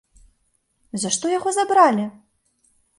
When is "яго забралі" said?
1.37-2.05